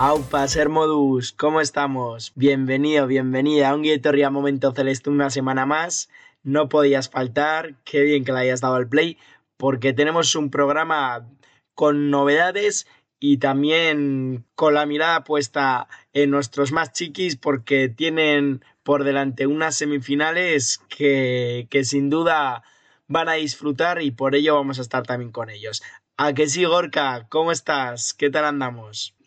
[0.00, 2.30] Aupa, ser modus, ¿cómo estamos?
[2.36, 6.08] Bienvenido, bienvenida a un Guitorria Momento Celeste una semana más.
[6.44, 9.18] No podías faltar, qué bien que le hayas dado al play,
[9.56, 11.28] porque tenemos un programa
[11.74, 12.86] con novedades
[13.18, 19.74] y también con la mirada puesta en nuestros más chiquis, porque tienen por delante unas
[19.74, 22.62] semifinales que, que sin duda
[23.08, 25.82] van a disfrutar y por ello vamos a estar también con ellos.
[26.16, 27.26] ¿A que sí, Gorka?
[27.28, 28.14] ¿Cómo estás?
[28.14, 29.17] ¿Qué tal andamos?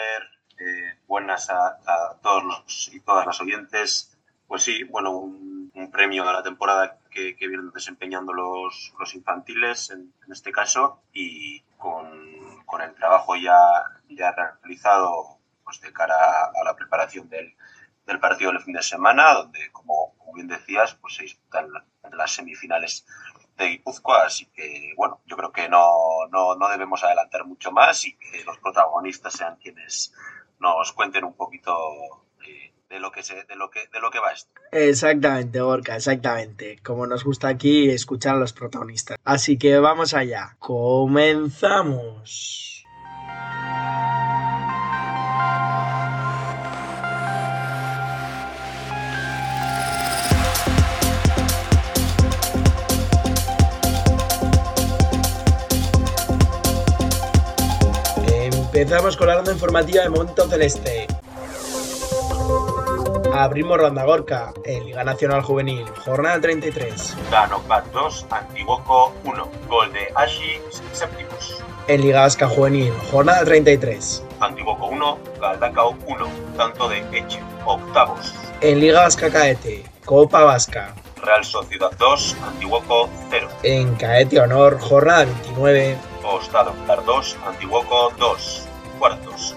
[0.00, 1.78] Eh, buenas a,
[2.22, 4.16] todos los y todas las oyentes.
[4.46, 5.52] Pues sí, bueno, un,
[5.90, 12.64] premio de la temporada que, vienen desempeñando los, los infantiles en, este caso y con,
[12.64, 13.58] con, el trabajo ya,
[14.08, 17.54] ya realizado pues de cara a, la preparación del,
[18.06, 21.68] del, partido del fin de semana, donde, como, como bien decías, pues se disputan
[22.12, 23.06] las semifinales
[23.56, 28.04] de Guipúzcoa, así que bueno, yo creo que no, no, no, debemos adelantar mucho más
[28.04, 30.12] y que los protagonistas sean quienes
[30.58, 31.76] nos cuenten un poquito
[32.88, 34.50] de, lo que se, de lo que de lo que va esto.
[34.70, 36.78] Exactamente, Orca, exactamente.
[36.82, 39.18] Como nos gusta aquí escuchar a los protagonistas.
[39.24, 40.56] Así que vamos allá.
[40.58, 41.52] Comenzamos.
[58.82, 61.06] Empezamos con la ronda informativa de Momento Celeste.
[63.32, 67.16] Abrimos ronda Gorka en Liga Nacional Juvenil, jornada 33.
[67.30, 70.60] Ganopat 2, Antiguoco 1, gol de Ashi
[70.92, 71.62] Septimus.
[71.86, 74.24] En Liga Vasca Juvenil, jornada 33.
[74.40, 76.26] Antiguoco 1, Galdacao 1,
[76.56, 78.34] tanto de Eche, octavos.
[78.62, 80.92] En Liga Vasca Caete, Copa Vasca.
[81.22, 83.48] Real Sociedad 2, Antiguoco 0.
[83.62, 85.96] En Caete Honor, jornada 29.
[86.24, 86.74] Ostado
[87.06, 88.71] 2, Antiguoco 2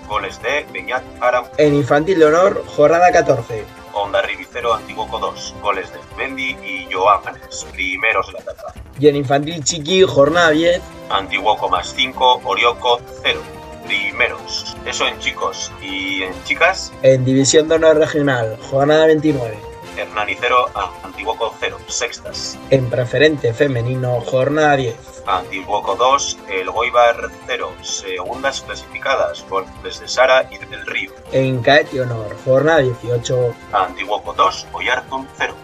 [0.08, 1.46] Goles de Beñat Aram.
[1.58, 3.64] En Infantil de Honor, jornada 14.
[3.94, 5.56] Onda Rivicero, Antiguoco 2.
[5.62, 8.74] Goles de Bendy y Joanes, primeros de la tabla.
[9.00, 10.82] Y en Infantil Chiqui, jornada 10.
[11.10, 13.40] Antiguoco más 5, Orioco 0.
[13.86, 14.76] Primeros.
[14.86, 15.72] Eso en chicos.
[15.82, 16.92] ¿Y en chicas?
[17.04, 19.58] En División de Honor Regional, jornada 29.
[19.98, 20.72] Hernani 0,
[21.04, 22.58] Antiguoco 0, sextas.
[22.70, 25.24] En Preferente Femenino, jornada 10.
[25.26, 31.12] Antiguoco 2, El Goibar 0, segundas clasificadas, goles de Sara y del Río.
[31.32, 33.56] En Caete Honor, jornada 18.
[33.72, 35.56] Antiguoco 2, Oyarton 0,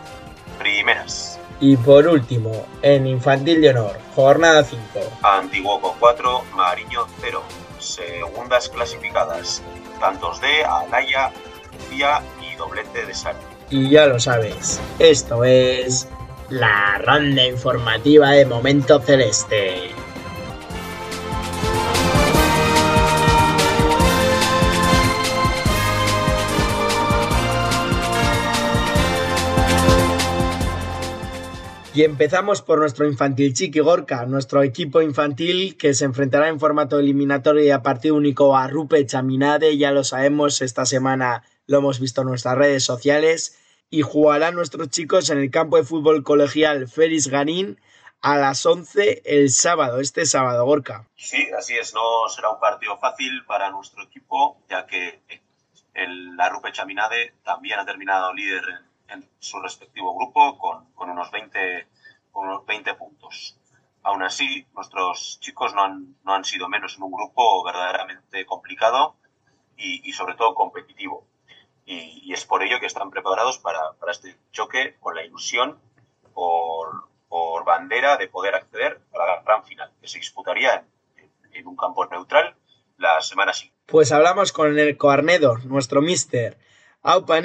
[0.57, 1.39] primeras.
[1.59, 4.83] Y por último, en Infantil de Honor, jornada 5.
[5.21, 7.43] Antiguoco 4, Mariño 0,
[7.79, 9.61] segundas clasificadas,
[9.99, 11.31] tantos de Alaya,
[11.77, 13.37] Lucía y doblete de Sara.
[13.71, 16.05] Y ya lo sabes, esto es
[16.49, 19.91] la ronda informativa de Momento Celeste.
[31.93, 36.99] Y empezamos por nuestro infantil Chiqui Gorka, nuestro equipo infantil que se enfrentará en formato
[36.99, 41.99] eliminatorio y a partido único a Rupe Chaminade, ya lo sabemos, esta semana lo hemos
[41.99, 43.57] visto en nuestras redes sociales
[43.89, 47.79] y jugarán nuestros chicos en el campo de fútbol colegial Félix Garín
[48.21, 51.07] a las 11 el sábado, este sábado, Gorka.
[51.15, 55.21] Sí, así es, no será un partido fácil para nuestro equipo, ya que
[55.93, 58.63] el, la Rupe Chaminade también ha terminado líder
[59.09, 61.87] en, su respectivo grupo con, unos 20,
[62.33, 63.57] unos 20 puntos.
[64.03, 69.15] Aún así, nuestros chicos no han, no han sido menos en un grupo verdaderamente complicado
[69.75, 71.27] y, y sobre todo competitivo
[71.85, 73.79] y, es por ello que están preparados para,
[74.09, 75.79] este choque con la ilusión
[76.33, 77.09] por,
[77.65, 80.85] bandera de poder acceder a la gran final, que se disputaría
[81.53, 82.55] en, un campo neutral
[82.97, 83.79] la semana siguiente.
[83.85, 86.57] Pues hablamos con el Coarnedo, nuestro mister.
[87.03, 87.39] Aupa,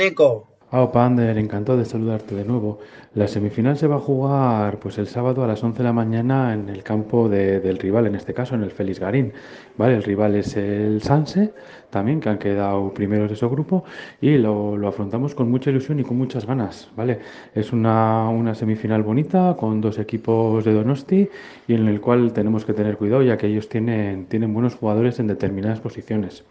[0.72, 2.78] Neko, Ah, Pander, encantado de saludarte de nuevo.
[3.14, 6.52] La semifinal se va a jugar pues el sábado a las 11 de la mañana
[6.54, 9.32] en el campo de- del rival, en este caso en el Félix Garín.
[9.78, 9.94] ¿Vale?
[9.94, 11.52] El rival es el Sanse,
[11.90, 13.84] también, que han quedado primeros de su grupo,
[14.20, 16.90] y lo, lo afrontamos con mucha ilusión y con muchas ganas.
[16.96, 17.20] ¿Vale?
[17.54, 21.28] Es una, una semifinal bonita con dos equipos de Donosti
[21.68, 25.18] y en el cual tenemos que tener cuidado ya que ellos tienen, tienen buenos jugadores
[25.20, 26.44] en determinadas posiciones.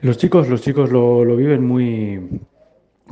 [0.00, 2.20] Los chicos, los chicos lo, lo viven muy,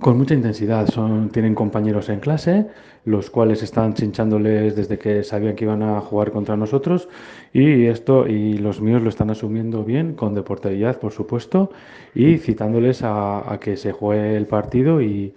[0.00, 0.87] con mucha intensidad.
[0.88, 2.67] Son, tienen compañeros en clase,
[3.05, 7.08] los cuales están chinchándoles desde que sabían que iban a jugar contra nosotros.
[7.52, 11.70] Y esto, y los míos lo están asumiendo bien, con deportividad, por supuesto,
[12.14, 15.35] y citándoles a, a que se juegue el partido y,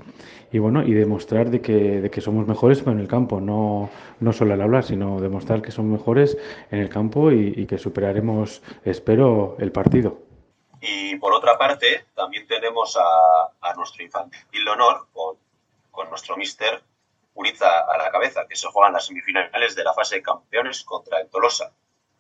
[0.52, 3.90] y bueno, y demostrar de que, de que somos mejores en el campo, no,
[4.20, 6.38] no solo al hablar, sino demostrar que somos mejores
[6.72, 10.33] en el campo y, y que superaremos, espero, el partido.
[10.86, 15.38] Y por otra parte, también tenemos a, a nuestro infantil de honor con,
[15.92, 16.84] con nuestro mister
[17.36, 21.22] Uriza a la cabeza, que se juegan las semifinales de la fase de campeones contra
[21.22, 21.72] el Tolosa,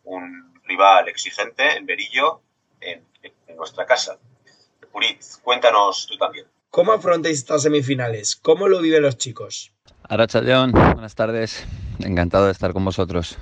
[0.06, 2.42] un rival exigente en Berillo,
[2.80, 4.18] en, en nuestra casa.
[4.94, 6.48] Uriz, cuéntanos tú también.
[6.70, 8.38] ¿Cómo afrontáis estas semifinales?
[8.38, 9.74] ¿Cómo lo viven los chicos?
[10.08, 11.66] Aracha León, buenas tardes.
[12.00, 13.38] Encantado de estar con vosotros.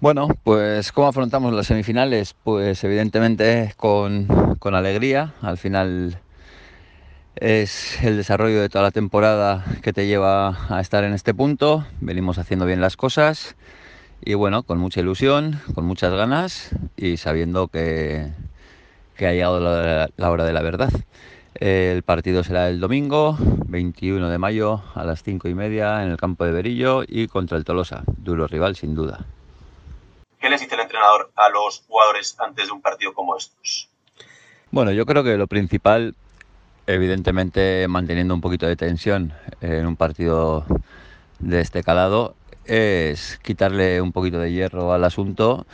[0.00, 2.34] Bueno, pues ¿cómo afrontamos las semifinales?
[2.42, 5.34] Pues evidentemente con, con alegría.
[5.42, 6.18] Al final
[7.36, 11.84] es el desarrollo de toda la temporada que te lleva a estar en este punto.
[12.00, 13.56] Venimos haciendo bien las cosas
[14.24, 18.32] y bueno, con mucha ilusión, con muchas ganas y sabiendo que,
[19.18, 20.90] que ha llegado la, la hora de la verdad.
[21.56, 23.36] El partido será el domingo
[23.68, 27.58] 21 de mayo a las 5 y media en el campo de Berillo y contra
[27.58, 28.02] el Tolosa.
[28.16, 29.26] Duro rival, sin duda.
[30.40, 33.90] ¿Qué les dice el entrenador a los jugadores antes de un partido como estos?
[34.70, 36.14] Bueno, yo creo que lo principal,
[36.86, 40.64] evidentemente manteniendo un poquito de tensión en un partido
[41.40, 45.66] de este calado, es quitarle un poquito de hierro al asunto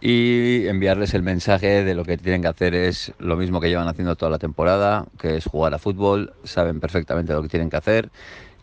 [0.00, 3.88] y enviarles el mensaje de lo que tienen que hacer es lo mismo que llevan
[3.88, 7.78] haciendo toda la temporada, que es jugar a fútbol, saben perfectamente lo que tienen que
[7.78, 8.10] hacer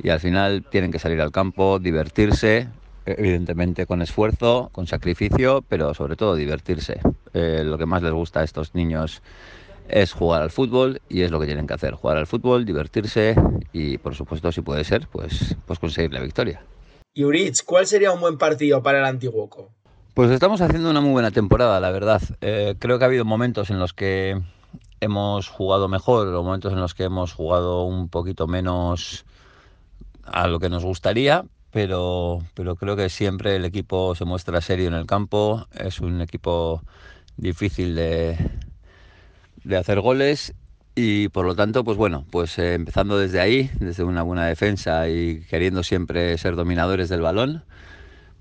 [0.02, 2.70] y al final tienen que salir al campo, divertirse,
[3.06, 7.00] evidentemente con esfuerzo, con sacrificio, pero sobre todo divertirse.
[7.34, 9.22] Eh, lo que más les gusta a estos niños
[9.88, 13.36] es jugar al fútbol y es lo que tienen que hacer, jugar al fútbol, divertirse
[13.74, 16.64] y por supuesto si puede ser, pues, pues conseguir la victoria.
[17.14, 17.24] Y
[17.66, 19.70] ¿cuál sería un buen partido para el Antiguoco?
[20.14, 22.22] Pues estamos haciendo una muy buena temporada, la verdad.
[22.42, 24.42] Eh, creo que ha habido momentos en los que
[25.02, 29.26] hemos jugado mejor, o momentos en los que hemos jugado un poquito menos
[30.24, 34.88] a lo que nos gustaría, pero, pero creo que siempre el equipo se muestra serio
[34.88, 35.68] en el campo.
[35.74, 36.84] Es un equipo
[37.38, 38.38] difícil de,
[39.64, 40.54] de hacer goles
[40.96, 45.08] y por lo tanto, pues bueno, pues eh, empezando desde ahí, desde una buena defensa
[45.10, 47.64] y queriendo siempre ser dominadores del balón,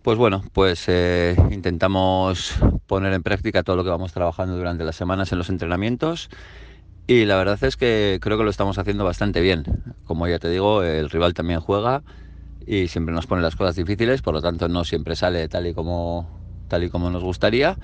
[0.02, 2.54] pues bueno, pues eh, intentamos
[2.86, 6.28] poner en práctica todo lo que vamos trabajando durante las semanas en los entrenamientos
[7.06, 9.64] y la verdad es que creo que lo estamos haciendo bastante bien.
[10.04, 12.02] Como ya te digo, el rival también juega
[12.66, 15.74] y siempre nos pone las cosas difíciles, por lo tanto no siempre sale tal y
[15.74, 16.28] como,
[16.68, 17.76] tal y como nos gustaría.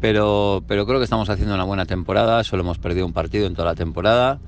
[0.00, 3.54] Pero, pero creo que estamos haciendo una buena temporada, solo hemos perdido un partido en
[3.54, 4.40] toda la temporada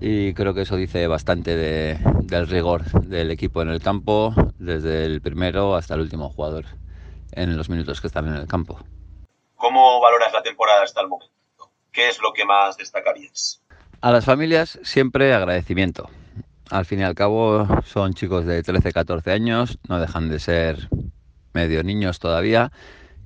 [0.00, 5.04] y creo que eso dice bastante de, del rigor del equipo en el campo, desde
[5.04, 6.64] el primero hasta el último jugador,
[7.32, 8.78] en los minutos que están en el campo.
[9.56, 11.34] ¿Cómo valoras la temporada hasta el momento?
[11.92, 13.60] ¿Qué es lo que más destacarías?
[14.00, 16.08] A las familias siempre agradecimiento.
[16.70, 20.88] Al fin y al cabo son chicos de 13, 14 años, no dejan de ser
[21.52, 22.70] medio niños todavía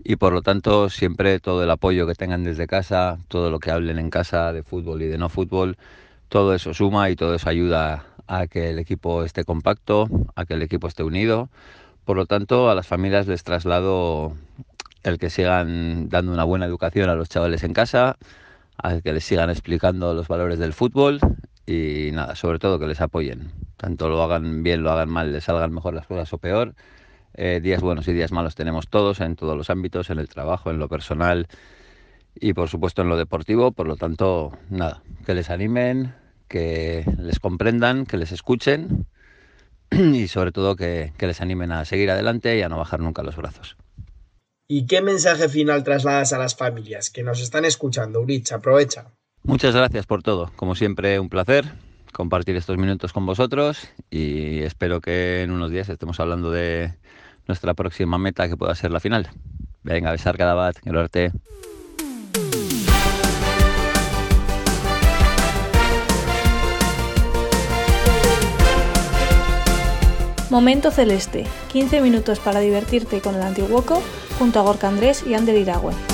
[0.02, 3.70] y por lo tanto siempre todo el apoyo que tengan desde casa, todo lo que
[3.70, 5.76] hablen en casa de fútbol y de no fútbol,
[6.30, 10.54] todo eso suma y todo eso ayuda a que el equipo esté compacto, a que
[10.54, 11.50] el equipo esté unido.
[12.06, 14.32] Por lo tanto, a las familias les traslado
[15.02, 18.16] el que sigan dando una buena educación a los chavales en casa,
[18.78, 21.20] a que les sigan explicando los valores del fútbol
[21.66, 23.52] y nada, sobre todo que les apoyen.
[23.76, 26.75] Tanto lo hagan bien, lo hagan mal, les salgan mejor las cosas o peor.
[27.35, 30.71] Eh, días buenos y días malos tenemos todos en todos los ámbitos, en el trabajo,
[30.71, 31.49] en lo personal
[32.35, 33.73] y por supuesto en lo deportivo.
[33.73, 36.14] Por lo tanto, nada, que les animen,
[36.49, 39.06] que les comprendan, que les escuchen
[39.90, 43.37] y sobre todo que, les animen a seguir adelante y a no bajar nunca los
[43.37, 43.76] brazos.
[44.66, 48.21] ¿Y qué mensaje final trasladas a las familias que nos están escuchando?
[48.21, 49.12] Urich, aprovecha.
[49.44, 50.50] Muchas gracias por todo.
[50.56, 51.66] Como siempre, un placer
[52.14, 56.94] compartir estos minutos con vosotros y espero que en unos días estemos hablando de
[57.46, 59.28] nuestra próxima meta que pueda ser la final.
[59.82, 61.32] Venga, besar cada bat, el arte.
[70.48, 74.00] Momento Celeste, 15 minutos para divertirte con el Antiguoco
[74.38, 76.13] junto a Gorka Andrés y Ander Iragüe.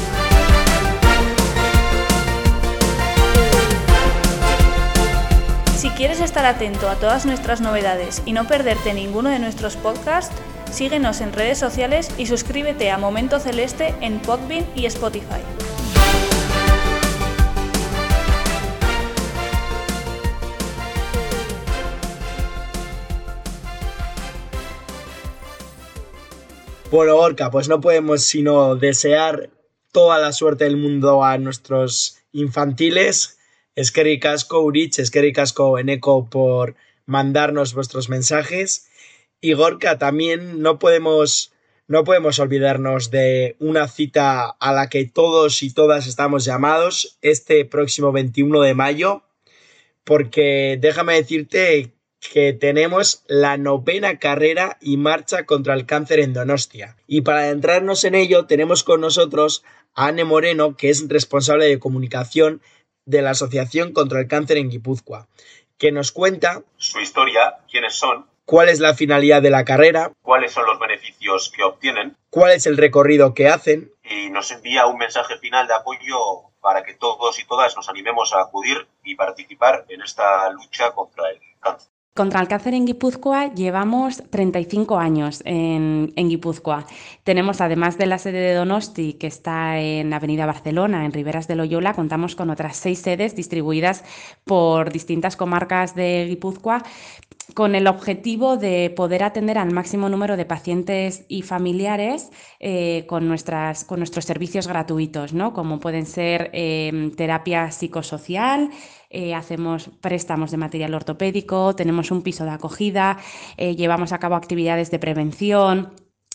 [5.80, 10.36] Si quieres estar atento a todas nuestras novedades y no perderte ninguno de nuestros podcasts,
[10.70, 15.40] síguenos en redes sociales y suscríbete a Momento Celeste en Podbean y Spotify.
[26.90, 29.48] Bueno, Orca, pues no podemos sino desear
[29.92, 33.39] toda la suerte del mundo a nuestros infantiles.
[33.74, 38.88] Eskerry Casco, Urich, Eskerry Casco, Eneco por mandarnos vuestros mensajes.
[39.40, 41.52] Y Gorka, también no podemos,
[41.88, 47.64] no podemos olvidarnos de una cita a la que todos y todas estamos llamados este
[47.64, 49.22] próximo 21 de mayo,
[50.04, 56.96] porque déjame decirte que tenemos la novena carrera y marcha contra el cáncer en Donostia.
[57.06, 61.78] Y para adentrarnos en ello tenemos con nosotros a Anne Moreno, que es responsable de
[61.78, 62.60] comunicación
[63.06, 65.28] de la Asociación contra el Cáncer en Guipúzcoa,
[65.78, 70.52] que nos cuenta su historia, quiénes son, cuál es la finalidad de la carrera, cuáles
[70.52, 74.98] son los beneficios que obtienen, cuál es el recorrido que hacen y nos envía un
[74.98, 76.18] mensaje final de apoyo
[76.60, 81.30] para que todos y todas nos animemos a acudir y participar en esta lucha contra
[81.30, 81.90] el cáncer.
[82.12, 86.84] Contra el cáncer en Guipúzcoa llevamos 35 años en, Guipúzcoa.
[87.24, 91.56] Tenemos, además de la sede de Donosti, que está en Avenida Barcelona, en Riberas de
[91.56, 94.04] Loyola, contamos con otras seis sedes distribuidas
[94.44, 96.82] por distintas comarcas de Guipúzcoa
[97.54, 103.28] con el objetivo de poder atender al máximo número de pacientes y familiares eh, con,
[103.28, 105.52] nuestras, con nuestros servicios gratuitos, ¿no?
[105.52, 108.70] como pueden ser eh, terapia psicosocial,
[109.10, 113.18] eh, hacemos préstamos de material ortopédico, tenemos un piso de acogida,
[113.56, 115.92] llevamos a cabo actividades de prevención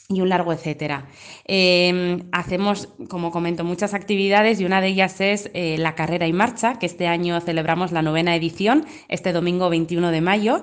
[0.08, 1.08] y un largo etcétera.
[1.46, 6.34] Em, hacemos, como comento, muchas actividades y una de ellas es eh, la carrera y
[6.34, 10.62] marcha, que este año celebramos la novena edición, este domingo 21 de mayo,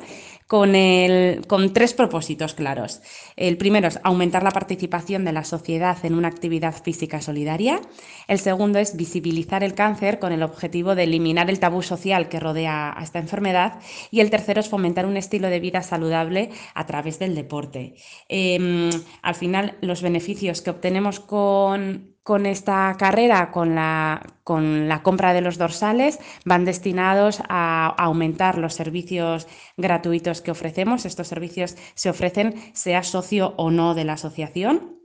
[0.53, 3.01] con, el, con tres propósitos claros.
[3.37, 7.81] El primero es aumentar la participación de la sociedad en una actividad física solidaria.
[8.29, 12.39] El segundo es visibilizar el cáncer con el objetivo de eliminar el tabú social que
[12.39, 13.81] rodea a esta enfermedad.
[14.11, 17.95] Y el tercero es fomentar un estilo de vida saludable a través del deporte.
[18.29, 18.91] Em,
[19.23, 25.33] al final, los beneficios que obtenemos con, con esta carrera, con la, con la, compra
[25.33, 31.05] de los dorsales, van destinados a aumentar los servicios gratuitos que ofrecemos.
[31.05, 35.02] Estos servicios se ofrecen sea socio o no de la asociación.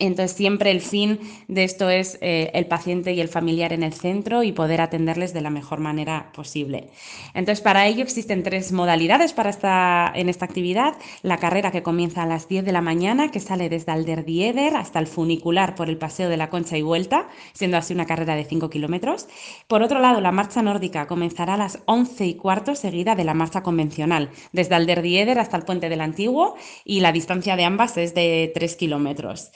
[0.00, 3.92] Entonces, siempre el fin de esto es eh, el paciente y el familiar en el
[3.92, 6.90] centro y poder atenderles de la mejor manera posible.
[7.32, 10.96] Entonces, para ello existen tres modalidades para esta, en esta actividad.
[11.22, 14.98] La carrera que comienza a las 10 de la mañana, que sale desde Alderdieder hasta
[14.98, 18.44] el funicular por el Paseo de la Concha y vuelta, siendo así una carrera de
[18.44, 19.28] 5 kilómetros.
[19.68, 23.34] Por otro lado, la marcha nórdica comenzará a las 11 y cuarto, seguida de la
[23.34, 28.12] marcha convencional, desde Alderdieder hasta el Puente del Antiguo, y la distancia de ambas es
[28.12, 29.52] de 3 kilómetros.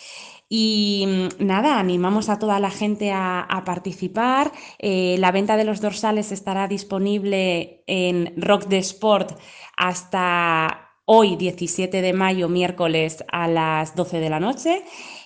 [0.49, 4.53] Y mm, nada, animamos a toda la gente a, participar.
[4.79, 9.39] Eh, la venta de los dorsales estará disponible en Rock de Sport
[9.77, 14.85] hasta hoy, 17 de mayo, miércoles a las 12 de la noche.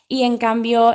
[0.09, 0.95] Y en cambio,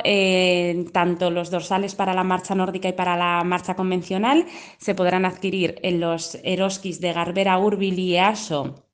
[0.93, 4.45] tanto los dorsales para la marcha nórdica y para la marcha convencional
[4.77, 8.86] se podrán adquirir en los Eroskis de Garbera, Urbil y EASO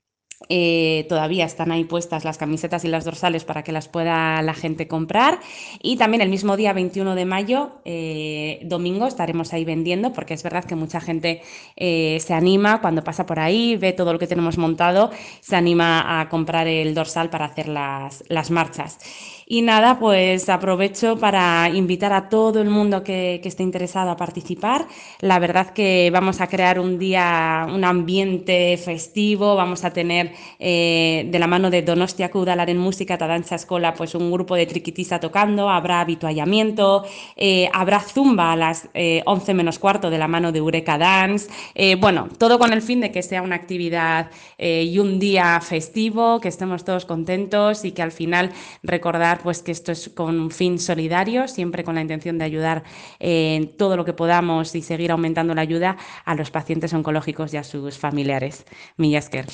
[0.50, 4.54] eh, todavía están ahí puestas las camisetas y las dorsales para que las pueda la
[4.54, 5.40] gente comprar.
[5.82, 10.44] Y también el mismo día 21 de mayo, eh, domingo, estaremos ahí vendiendo, porque es
[10.44, 11.42] verdad que mucha gente
[11.76, 16.20] eh, se anima cuando pasa por ahí, ve todo lo que tenemos montado, se anima
[16.20, 19.00] a comprar el dorsal para hacer las, las marchas.
[19.46, 24.88] Y nada, pues aprovecho para invitar a todo el mundo que, esté interesado a participar.
[25.20, 31.28] La verdad que vamos a crear un día, un ambiente festivo, vamos a tener eh,
[31.30, 35.70] de la mano de Donostia en Música, Tadancha Escola, pues un grupo de triquitisa tocando,
[35.70, 38.90] habrá habituallamiento, eh, habrá zumba a las
[39.26, 41.50] 11 eh, menos cuarto de la mano de Eureka Dance.
[42.00, 46.48] bueno, todo con el fin de que sea una actividad y un día festivo, que
[46.48, 50.80] estemos todos contentos y que al final recordar pues que esto es con un fin
[50.80, 52.84] solidario, siempre con la intención de ayudar
[53.20, 57.58] en todo lo que podamos y seguir aumentando la ayuda a los pacientes oncológicos y
[57.58, 58.66] a sus familiares.
[58.98, 59.46] Millasker.